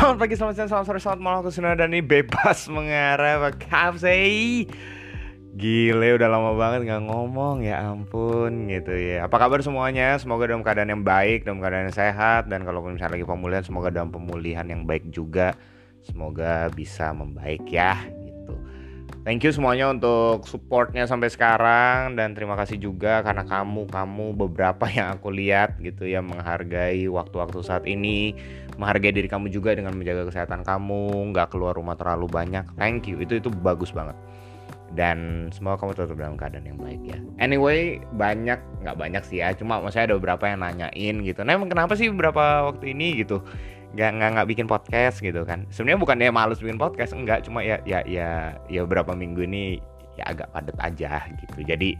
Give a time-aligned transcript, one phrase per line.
[0.00, 3.52] Selamat pagi, selamat siang, selamat sore, selamat malam Aku Sunan dan ini bebas mengarah
[4.00, 4.64] sih?
[5.52, 10.16] Gile udah lama banget gak ngomong ya ampun gitu ya Apa kabar semuanya?
[10.16, 13.92] Semoga dalam keadaan yang baik, dalam keadaan yang sehat Dan kalau misalnya lagi pemulihan semoga
[13.92, 15.52] dalam pemulihan yang baik juga
[16.00, 18.00] Semoga bisa membaik ya
[19.20, 24.88] Thank you semuanya untuk supportnya sampai sekarang Dan terima kasih juga karena kamu, kamu beberapa
[24.88, 28.32] yang aku lihat gitu ya Menghargai waktu-waktu saat ini
[28.80, 32.64] Menghargai diri kamu juga dengan menjaga kesehatan kamu nggak keluar rumah terlalu banyak.
[32.80, 34.16] Thank you, itu itu bagus banget
[34.98, 37.18] dan semoga kamu tetap dalam keadaan yang baik ya.
[37.38, 41.40] Anyway, banyak nggak banyak sih ya, cuma maksudnya ada beberapa yang nanyain gitu.
[41.46, 43.42] Nah emang kenapa sih beberapa waktu ini gitu
[43.90, 45.66] nggak nggak nggak bikin podcast gitu kan?
[45.70, 49.78] Sebenarnya bukan dia males bikin podcast, enggak, cuma ya ya ya ya beberapa minggu ini
[50.18, 51.62] ya agak padat aja gitu.
[51.62, 51.94] Jadi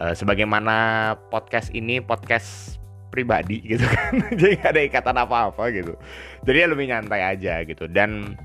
[0.00, 2.76] uh, sebagaimana podcast ini podcast
[3.08, 5.96] pribadi gitu kan, jadi gak ada ikatan apa-apa gitu.
[6.44, 8.36] Jadi ya lebih nyantai aja gitu dan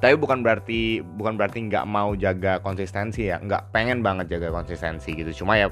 [0.00, 3.36] tapi bukan berarti bukan berarti nggak mau jaga konsistensi ya.
[3.36, 5.44] Nggak pengen banget jaga konsistensi gitu.
[5.44, 5.68] Cuma ya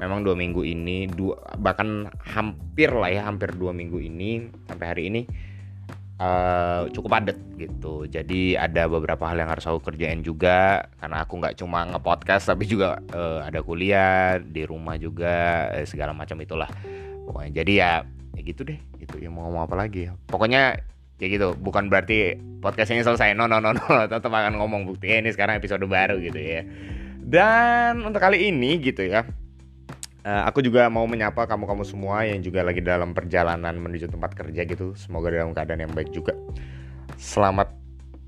[0.00, 5.02] memang dua minggu ini dua bahkan hampir lah ya hampir dua minggu ini sampai hari
[5.12, 5.20] ini
[6.20, 8.08] uh, cukup padat gitu.
[8.08, 12.64] Jadi ada beberapa hal yang harus aku kerjain juga karena aku nggak cuma ngepodcast tapi
[12.64, 16.68] juga uh, ada kuliah di rumah juga eh, segala macam itulah
[17.28, 17.60] pokoknya.
[17.64, 18.04] Jadi ya
[18.36, 18.80] ya gitu deh.
[19.00, 20.08] Gitu ya mau ngomong apa lagi.
[20.08, 20.80] Ya pokoknya
[21.20, 21.48] kayak gitu.
[21.60, 23.36] Bukan berarti podcast ini selesai.
[23.36, 23.84] No no no no.
[24.10, 26.64] Tetap akan ngomong bukti ini sekarang episode baru gitu ya.
[27.20, 29.22] Dan untuk kali ini gitu ya
[30.24, 34.62] uh, aku juga mau menyapa kamu-kamu semua yang juga lagi dalam perjalanan menuju tempat kerja
[34.68, 34.92] gitu.
[34.96, 36.36] Semoga dalam keadaan yang baik juga.
[37.16, 37.79] Selamat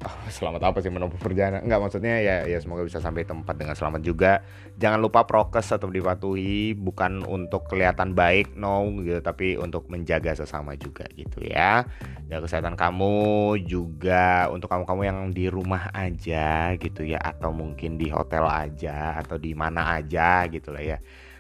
[0.04, 1.62] oh, selamat apa sih menempuh perjalanan?
[1.62, 4.42] Enggak maksudnya ya ya semoga bisa sampai tempat dengan selamat juga.
[4.76, 10.74] Jangan lupa prokes tetap dipatuhi bukan untuk kelihatan baik no gitu tapi untuk menjaga sesama
[10.74, 11.86] juga gitu ya.
[12.26, 13.16] Jaga kesehatan kamu
[13.64, 19.38] juga untuk kamu-kamu yang di rumah aja gitu ya atau mungkin di hotel aja atau
[19.38, 20.98] di mana aja gitu lah ya.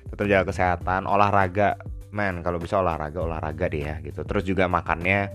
[0.08, 1.78] Tetap jaga kesehatan olahraga.
[2.12, 4.20] Men kalau bisa olahraga olahraga deh ya gitu.
[4.28, 5.32] Terus juga makannya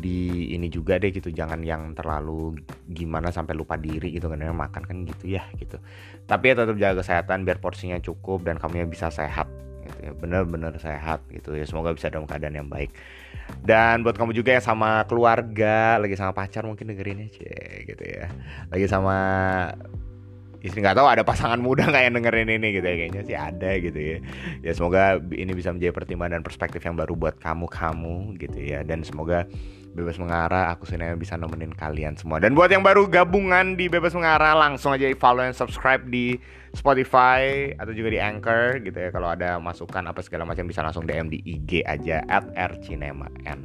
[0.00, 2.56] di ini juga deh gitu jangan yang terlalu
[2.88, 5.76] gimana sampai lupa diri gitu kan makan kan gitu ya gitu.
[6.24, 9.46] Tapi ya tetap jaga kesehatan biar porsinya cukup dan kamu bisa sehat
[9.84, 11.68] gitu ya bener-bener sehat gitu ya.
[11.68, 12.90] Semoga bisa dalam keadaan yang baik.
[13.60, 17.28] Dan buat kamu juga yang sama keluarga lagi sama pacar mungkin dengerinnya
[17.84, 18.30] gitu ya.
[18.70, 19.18] Lagi sama
[20.60, 23.70] istri nggak tahu ada pasangan muda nggak yang dengerin ini gitu ya kayaknya sih ada
[23.80, 24.16] gitu ya.
[24.60, 28.84] Ya semoga ini bisa menjadi pertimbangan dan perspektif yang baru buat kamu kamu gitu ya.
[28.84, 29.48] Dan semoga
[29.90, 32.38] Bebas Mengarah aku senang bisa nemenin kalian semua.
[32.38, 36.38] Dan buat yang baru gabungan di Bebas Mengarah langsung aja follow dan subscribe di
[36.70, 39.10] Spotify atau juga di Anchor gitu ya.
[39.10, 43.58] Kalau ada masukan apa segala macam bisa langsung DM di IG aja at rcinema.n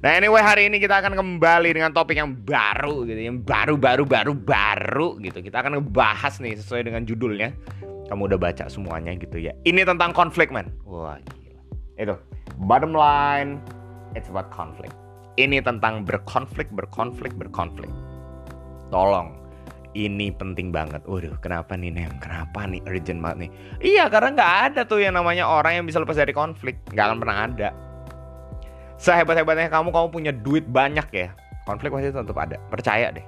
[0.00, 4.08] Nah anyway hari ini kita akan kembali dengan topik yang baru gitu yang baru baru
[4.08, 5.44] baru baru gitu.
[5.44, 7.52] Kita akan ngebahas nih sesuai dengan judulnya.
[8.08, 9.52] Kamu udah baca semuanya gitu ya.
[9.68, 11.60] Ini tentang konflik man wah gila.
[12.00, 12.16] Itu
[12.64, 13.60] bottom line
[14.16, 14.96] it's about conflict
[15.38, 17.88] ini tentang berkonflik, berkonflik, berkonflik.
[18.90, 19.38] Tolong,
[19.94, 21.00] ini penting banget.
[21.06, 22.10] Waduh, kenapa nih Nem?
[22.18, 23.50] Kenapa nih urgent banget nih?
[23.94, 26.82] Iya, karena nggak ada tuh yang namanya orang yang bisa lepas dari konflik.
[26.90, 27.68] Nggak akan pernah ada.
[28.98, 31.30] Sehebat-hebatnya kamu, kamu punya duit banyak ya.
[31.62, 32.58] Konflik pasti tetap ada.
[32.66, 33.22] Percaya deh.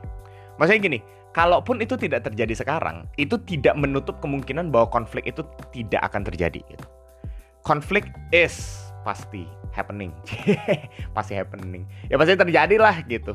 [0.58, 0.98] Maksudnya gini,
[1.30, 6.58] kalaupun itu tidak terjadi sekarang, itu tidak menutup kemungkinan bahwa konflik itu tidak akan terjadi.
[6.58, 6.86] Gitu.
[7.62, 9.42] Konflik is pasti
[9.74, 10.14] happening.
[11.16, 11.82] Pasti happening.
[12.06, 13.34] Ya pasti terjadi lah gitu.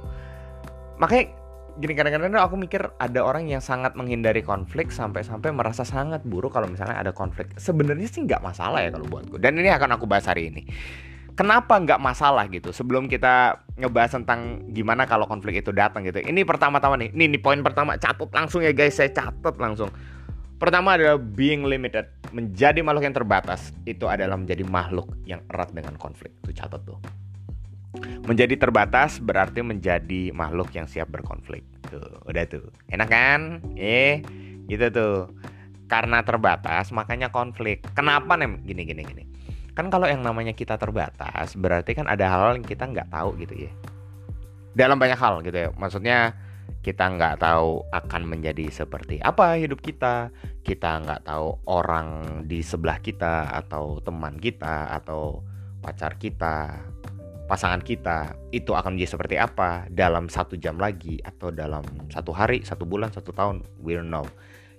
[0.95, 1.35] Makanya
[1.75, 6.71] gini kadang-kadang aku mikir ada orang yang sangat menghindari konflik sampai-sampai merasa sangat buruk kalau
[6.71, 7.51] misalnya ada konflik.
[7.59, 9.35] Sebenarnya sih nggak masalah ya kalau buatku.
[9.35, 10.63] Dan ini akan aku bahas hari ini.
[11.35, 12.71] Kenapa nggak masalah gitu?
[12.71, 16.23] Sebelum kita ngebahas tentang gimana kalau konflik itu datang gitu.
[16.23, 17.11] Ini pertama-tama nih.
[17.11, 17.99] Ini, ini poin pertama.
[17.99, 18.95] Catat langsung ya guys.
[18.95, 19.91] Saya catat langsung
[20.55, 25.99] Pertama adalah being limited, menjadi makhluk yang terbatas itu adalah menjadi makhluk yang erat dengan
[25.99, 26.31] konflik.
[26.47, 26.99] Itu catat tuh.
[28.23, 31.63] Menjadi terbatas berarti menjadi makhluk yang siap berkonflik.
[31.91, 32.71] Tuh, udah tuh.
[32.87, 33.39] Enak kan?
[33.75, 34.23] Eh,
[34.71, 35.17] gitu tuh.
[35.91, 37.83] Karena terbatas makanya konflik.
[37.91, 39.23] Kenapa nih gini gini gini?
[39.75, 43.67] Kan kalau yang namanya kita terbatas berarti kan ada hal yang kita nggak tahu gitu
[43.67, 43.71] ya.
[44.71, 45.69] Dalam banyak hal gitu ya.
[45.75, 46.31] Maksudnya
[46.85, 50.29] kita nggak tahu akan menjadi seperti apa hidup kita.
[50.61, 55.41] Kita nggak tahu orang di sebelah kita atau teman kita atau
[55.81, 56.85] pacar kita
[57.45, 62.65] pasangan kita itu akan menjadi seperti apa dalam satu jam lagi atau dalam satu hari
[62.65, 64.25] satu bulan satu tahun we don't know.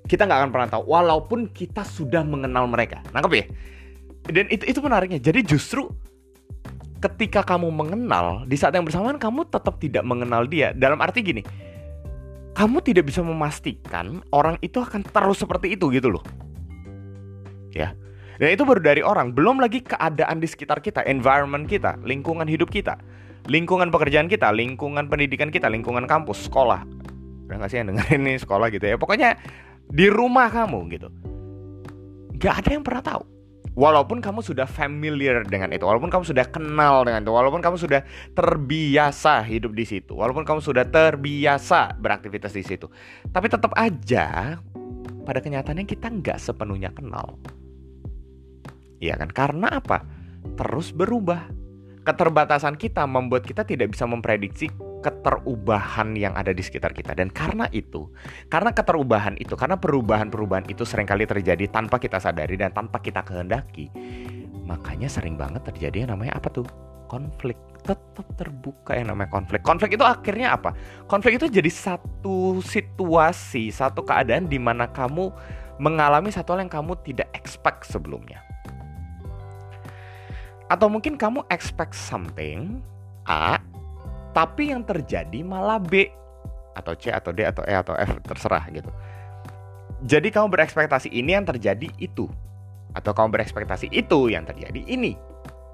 [0.06, 3.02] Kita nggak akan pernah tahu walaupun kita sudah mengenal mereka.
[3.10, 3.46] Nangkep ya?
[4.30, 5.18] Dan itu itu menariknya.
[5.18, 5.90] Jadi justru
[7.02, 10.74] ketika kamu mengenal, di saat yang bersamaan kamu tetap tidak mengenal dia.
[10.74, 11.42] Dalam arti gini,
[12.56, 16.24] kamu tidak bisa memastikan orang itu akan terus seperti itu gitu loh.
[17.76, 17.92] Ya.
[18.40, 22.72] Dan itu baru dari orang, belum lagi keadaan di sekitar kita, environment kita, lingkungan hidup
[22.72, 22.96] kita,
[23.48, 26.84] lingkungan pekerjaan kita, lingkungan pendidikan kita, lingkungan kampus, sekolah.
[27.48, 28.96] Udah gak sih yang dengerin nih sekolah gitu ya.
[28.96, 29.36] Pokoknya
[29.92, 31.08] di rumah kamu gitu.
[32.40, 33.35] Gak ada yang pernah tahu
[33.76, 38.00] Walaupun kamu sudah familiar dengan itu, walaupun kamu sudah kenal dengan itu, walaupun kamu sudah
[38.32, 42.88] terbiasa hidup di situ, walaupun kamu sudah terbiasa beraktivitas di situ,
[43.28, 44.56] tapi tetap aja
[45.28, 47.36] pada kenyataannya kita nggak sepenuhnya kenal.
[48.96, 49.28] Iya kan?
[49.28, 50.08] Karena apa?
[50.56, 51.44] Terus berubah.
[52.06, 54.70] Keterbatasan kita membuat kita tidak bisa memprediksi
[55.04, 57.12] keterubahan yang ada di sekitar kita.
[57.16, 58.08] Dan karena itu
[58.48, 63.22] karena keterubahan itu karena perubahan-perubahan itu sering kali terjadi tanpa kita sadari dan tanpa kita
[63.22, 63.88] kehendaki
[64.66, 66.66] makanya sering banget terjadi yang namanya apa tuh?
[67.06, 67.54] Konflik.
[67.86, 69.62] Tetap terbuka yang namanya konflik.
[69.62, 70.74] Konflik itu akhirnya apa?
[71.06, 75.30] Konflik itu jadi satu situasi satu keadaan di mana kamu
[75.78, 78.42] mengalami satu hal yang kamu tidak expect sebelumnya.
[80.66, 82.82] Atau mungkin kamu expect something
[83.30, 83.62] A
[84.36, 86.12] tapi yang terjadi malah B
[86.76, 88.92] atau C atau D atau E atau F terserah gitu.
[90.04, 92.28] Jadi kamu berekspektasi ini yang terjadi itu
[92.92, 95.16] atau kamu berekspektasi itu yang terjadi ini.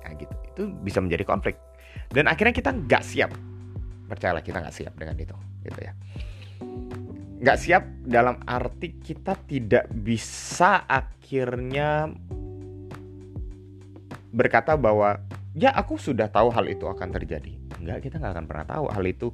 [0.06, 0.34] Nah gitu.
[0.54, 1.58] Itu bisa menjadi konflik.
[2.14, 3.34] Dan akhirnya kita nggak siap.
[4.06, 5.34] Percayalah kita nggak siap dengan itu,
[5.66, 5.92] gitu ya.
[7.42, 12.14] Nggak siap dalam arti kita tidak bisa akhirnya
[14.30, 15.18] berkata bahwa
[15.50, 19.04] ya aku sudah tahu hal itu akan terjadi enggak kita nggak akan pernah tahu hal
[19.04, 19.28] itu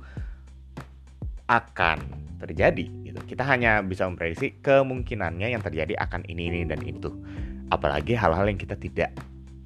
[1.48, 1.98] akan
[2.38, 3.20] terjadi gitu.
[3.24, 7.10] Kita hanya bisa memprediksi kemungkinannya yang terjadi akan ini ini dan itu.
[7.68, 9.12] Apalagi hal-hal yang kita tidak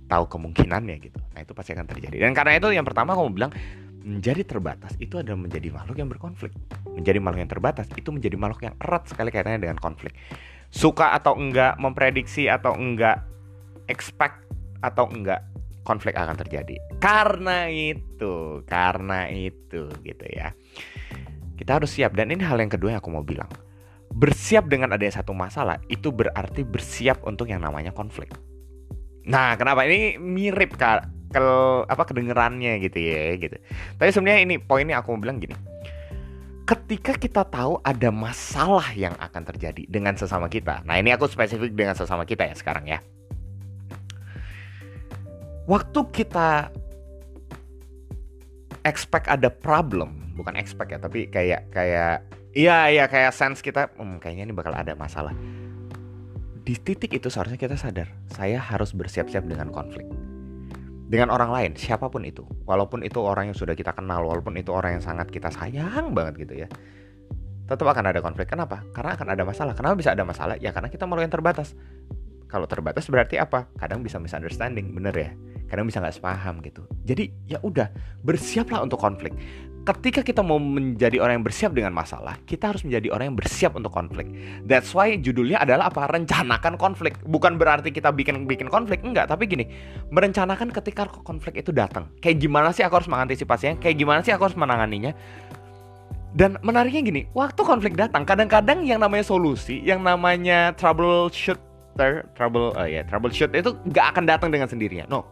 [0.06, 1.18] tahu kemungkinannya gitu.
[1.34, 2.16] Nah, itu pasti akan terjadi.
[2.22, 3.52] Dan karena itu yang pertama kamu bilang
[4.02, 6.52] menjadi terbatas itu adalah menjadi makhluk yang berkonflik.
[6.92, 10.14] Menjadi makhluk yang terbatas itu menjadi makhluk yang erat sekali kaitannya dengan konflik.
[10.72, 13.22] Suka atau enggak memprediksi atau enggak
[13.86, 14.42] expect
[14.82, 15.44] atau enggak
[15.82, 16.78] konflik akan terjadi.
[16.98, 20.54] Karena itu, karena itu gitu ya.
[21.58, 23.50] Kita harus siap dan ini hal yang kedua yang aku mau bilang.
[24.12, 28.30] Bersiap dengan adanya satu masalah itu berarti bersiap untuk yang namanya konflik.
[29.24, 31.44] Nah, kenapa ini mirip kak ke
[31.88, 33.56] apa kedengerannya gitu ya gitu.
[33.96, 35.56] Tapi sebenarnya ini poinnya aku mau bilang gini.
[36.62, 40.84] Ketika kita tahu ada masalah yang akan terjadi dengan sesama kita.
[40.86, 43.00] Nah, ini aku spesifik dengan sesama kita ya sekarang ya
[45.66, 46.70] waktu kita
[48.82, 54.18] expect ada problem, bukan expect ya, tapi kayak kayak iya iya kayak sense kita, hmm,
[54.18, 55.34] kayaknya ini bakal ada masalah.
[56.62, 60.06] Di titik itu seharusnya kita sadar, saya harus bersiap-siap dengan konflik.
[61.12, 62.40] Dengan orang lain, siapa pun itu.
[62.64, 66.48] Walaupun itu orang yang sudah kita kenal, walaupun itu orang yang sangat kita sayang banget
[66.48, 66.68] gitu ya.
[67.68, 68.48] Tetap akan ada konflik.
[68.48, 68.80] Kenapa?
[68.96, 69.76] Karena akan ada masalah.
[69.76, 70.56] Kenapa bisa ada masalah?
[70.56, 71.76] Ya karena kita makhluk yang terbatas.
[72.52, 73.72] Kalau terbatas berarti apa?
[73.80, 75.32] Kadang bisa misunderstanding, bener ya?
[75.72, 76.84] kadang bisa nggak sepaham gitu.
[77.08, 77.88] Jadi ya udah
[78.20, 79.32] bersiaplah untuk konflik.
[79.82, 83.72] Ketika kita mau menjadi orang yang bersiap dengan masalah kita harus menjadi orang yang bersiap
[83.74, 84.28] untuk konflik.
[84.68, 86.06] That's why judulnya adalah apa?
[86.12, 87.16] Rencanakan konflik.
[87.24, 89.32] Bukan berarti kita bikin bikin konflik enggak.
[89.32, 89.64] Tapi gini
[90.12, 92.12] merencanakan ketika konflik itu datang.
[92.20, 93.80] Kayak gimana sih aku harus mengantisipasinya?
[93.80, 95.16] Kayak gimana sih aku harus menanganinya?
[96.32, 100.72] Dan menariknya gini, waktu konflik datang, kadang-kadang yang namanya solusi, yang namanya
[101.96, 105.04] troubleshooter, trouble, uh, ya yeah, troubleshoot itu nggak akan datang dengan sendirinya.
[105.08, 105.24] No,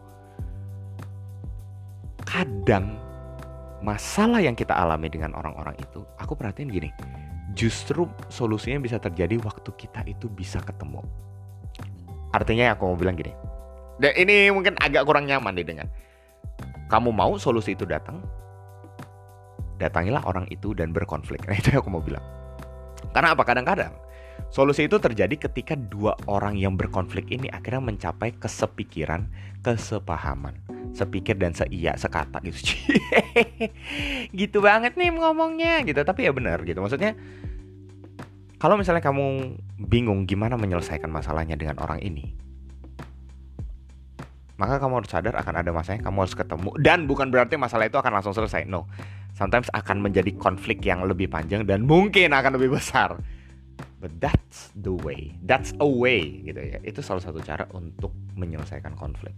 [2.29, 3.01] kadang
[3.81, 6.91] masalah yang kita alami dengan orang-orang itu, aku perhatiin gini,
[7.57, 11.01] justru solusinya bisa terjadi waktu kita itu bisa ketemu.
[12.31, 13.33] Artinya aku mau bilang gini,
[13.99, 15.89] dan ini mungkin agak kurang nyaman deh dengan
[16.93, 18.23] kamu mau solusi itu datang,
[19.81, 21.43] datangilah orang itu dan berkonflik.
[21.49, 22.23] Nah itu yang aku mau bilang.
[23.11, 23.43] Karena apa?
[23.43, 23.91] Kadang-kadang
[24.49, 29.29] solusi itu terjadi ketika dua orang yang berkonflik ini akhirnya mencapai kesepikiran,
[29.61, 30.57] kesepahaman.
[30.91, 32.59] Sepikir dan seia sekata gitu.
[34.41, 36.03] Gitu banget nih ngomongnya gitu.
[36.03, 36.83] Tapi ya benar gitu.
[36.83, 37.15] Maksudnya
[38.59, 42.35] kalau misalnya kamu bingung gimana menyelesaikan masalahnya dengan orang ini
[44.61, 46.71] maka kamu harus sadar akan ada masanya kamu harus ketemu.
[46.77, 48.85] Dan bukan berarti masalah itu akan langsung selesai no.
[49.33, 53.17] Sometimes akan menjadi konflik yang lebih panjang dan mungkin akan lebih besar
[54.01, 58.97] but that's the way that's a way gitu ya itu salah satu cara untuk menyelesaikan
[58.97, 59.37] konflik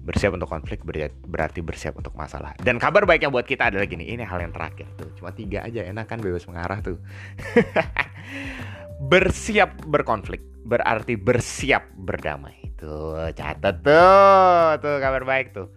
[0.00, 0.80] bersiap untuk konflik
[1.28, 2.56] berarti bersiap untuk masalah.
[2.58, 5.12] Dan kabar baiknya buat kita adalah gini, ini hal yang terakhir tuh.
[5.14, 6.98] Cuma tiga aja enak kan bebas mengarah tuh.
[9.12, 12.74] bersiap berkonflik berarti bersiap berdamai.
[12.80, 15.68] Tuh, catat tuh, tuh kabar baik tuh.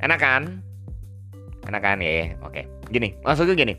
[0.00, 0.42] Enak kan?
[1.68, 2.34] Enak kan ya?
[2.42, 2.64] Oke.
[2.88, 3.74] Gini, maksudnya gini.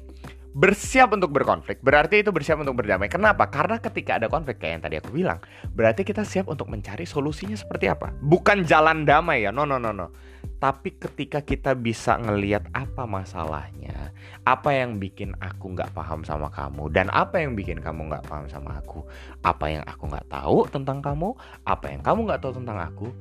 [0.56, 3.12] Bersiap untuk berkonflik berarti itu bersiap untuk berdamai.
[3.12, 3.52] Kenapa?
[3.52, 5.44] Karena ketika ada konflik kayak yang tadi aku bilang,
[5.76, 8.16] berarti kita siap untuk mencari solusinya seperti apa.
[8.24, 9.52] Bukan jalan damai ya.
[9.52, 10.16] No no no no.
[10.56, 14.16] Tapi ketika kita bisa ngeliat apa masalahnya,
[14.48, 18.48] apa yang bikin aku nggak paham sama kamu, dan apa yang bikin kamu nggak paham
[18.48, 19.04] sama aku,
[19.44, 21.36] apa yang aku nggak tahu tentang kamu,
[21.68, 23.12] apa yang kamu nggak tahu tentang aku,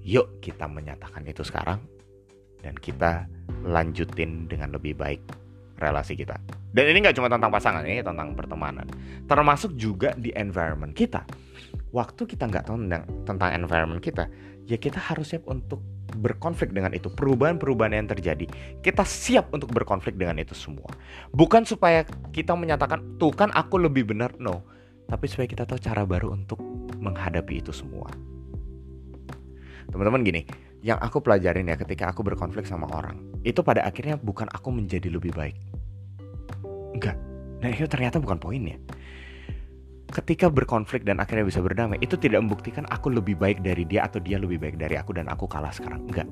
[0.00, 1.84] yuk kita menyatakan itu sekarang
[2.64, 3.28] dan kita
[3.68, 5.20] lanjutin dengan lebih baik
[5.80, 6.36] relasi kita.
[6.70, 8.86] Dan ini nggak cuma tentang pasangan, ini tentang pertemanan.
[9.26, 11.24] Termasuk juga di environment kita.
[11.90, 14.30] Waktu kita nggak tahu tentang, tentang environment kita,
[14.70, 15.82] ya kita harus siap untuk
[16.14, 17.10] berkonflik dengan itu.
[17.10, 18.46] Perubahan-perubahan yang terjadi,
[18.84, 20.86] kita siap untuk berkonflik dengan itu semua.
[21.34, 24.62] Bukan supaya kita menyatakan, tuh kan aku lebih benar, no.
[25.10, 26.62] Tapi supaya kita tahu cara baru untuk
[27.02, 28.06] menghadapi itu semua.
[29.90, 30.46] Teman-teman gini,
[30.86, 35.10] yang aku pelajarin ya ketika aku berkonflik sama orang, itu pada akhirnya bukan aku menjadi
[35.10, 35.58] lebih baik.
[37.00, 37.16] Enggak.
[37.64, 38.76] Nah itu ternyata bukan poinnya.
[40.10, 44.18] Ketika berkonflik dan akhirnya bisa berdamai, itu tidak membuktikan aku lebih baik dari dia atau
[44.20, 46.04] dia lebih baik dari aku dan aku kalah sekarang.
[46.10, 46.28] Enggak.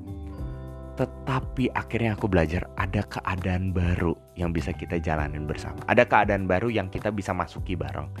[0.99, 5.79] Tetapi akhirnya aku belajar ada keadaan baru yang bisa kita jalanin bersama.
[5.87, 8.11] Ada keadaan baru yang kita bisa masuki bareng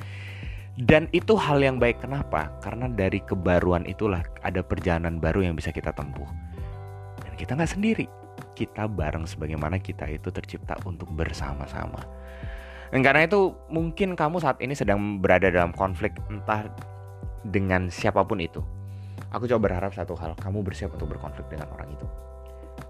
[0.79, 2.55] dan itu hal yang baik kenapa?
[2.63, 6.27] Karena dari kebaruan itulah ada perjalanan baru yang bisa kita tempuh.
[7.19, 8.07] Dan kita nggak sendiri.
[8.59, 12.03] Kita bareng sebagaimana kita itu tercipta untuk bersama-sama.
[12.91, 16.67] Dan karena itu mungkin kamu saat ini sedang berada dalam konflik entah
[17.47, 18.59] dengan siapa pun itu.
[19.31, 22.03] Aku coba berharap satu hal, kamu bersiap untuk berkonflik dengan orang itu.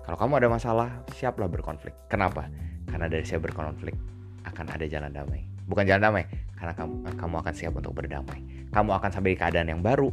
[0.08, 1.94] Kalau kamu ada masalah, siaplah berkonflik.
[2.10, 2.50] Kenapa?
[2.90, 3.94] Karena dari siap berkonflik
[4.50, 6.26] akan ada jalan damai bukan jalan damai
[6.58, 8.42] karena kamu kamu akan siap untuk berdamai
[8.74, 10.10] kamu akan sampai keadaan yang baru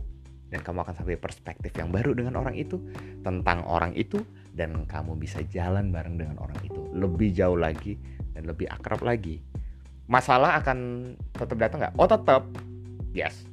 [0.53, 2.79] dan kamu akan sampai perspektif yang baru dengan orang itu
[3.25, 4.21] tentang orang itu
[4.57, 6.81] dan kamu bisa jalan bareng dengan orang itu.
[6.97, 8.01] Lebih jauh lagi
[8.33, 9.39] dan lebih akrab lagi.
[10.09, 11.95] Masalah akan tetap datang nggak?
[12.01, 12.43] Oh tetap.
[13.13, 13.45] Yes.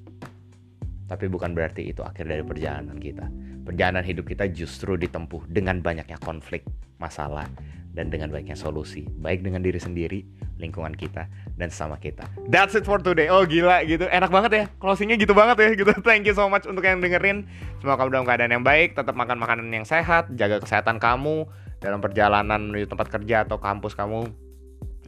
[1.11, 3.27] Tapi bukan berarti itu akhir dari perjalanan kita.
[3.67, 6.63] Perjalanan hidup kita justru ditempuh dengan banyaknya konflik
[6.97, 7.47] masalah
[7.93, 10.25] dan dengan baiknya solusi baik dengan diri sendiri
[10.57, 12.25] lingkungan kita dan sama kita.
[12.49, 13.29] That's it for today.
[13.29, 14.05] Oh gila gitu.
[14.09, 14.63] Enak banget ya.
[14.77, 15.91] Closingnya gitu banget ya gitu.
[16.07, 17.45] Thank you so much untuk yang dengerin.
[17.81, 21.49] Semoga kamu dalam keadaan yang baik, tetap makan makanan yang sehat, jaga kesehatan kamu
[21.83, 24.29] dalam perjalanan menuju tempat kerja atau kampus kamu.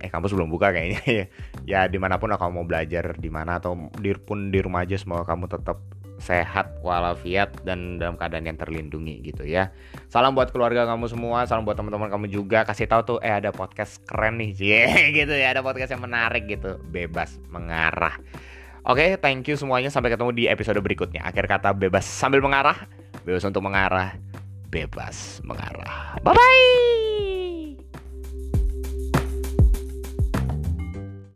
[0.04, 1.26] Eh kampus belum buka kayaknya ya.
[1.64, 4.84] Ya di mana pun lah kamu mau belajar di mana atau di pun di rumah
[4.84, 5.80] aja semoga kamu tetap
[6.20, 9.72] sehat walafiat dan dalam keadaan yang terlindungi gitu ya.
[10.08, 12.64] Salam buat keluarga kamu semua, salam buat teman-teman kamu juga.
[12.64, 14.72] Kasih tahu tuh eh ada podcast keren nih, sih
[15.24, 15.52] gitu ya.
[15.56, 18.16] Ada podcast yang menarik gitu, bebas mengarah.
[18.86, 19.90] Oke, okay, thank you semuanya.
[19.90, 21.26] Sampai ketemu di episode berikutnya.
[21.26, 22.86] Akhir kata bebas sambil mengarah,
[23.26, 24.14] bebas untuk mengarah,
[24.70, 26.22] bebas mengarah.
[26.22, 27.15] Bye bye.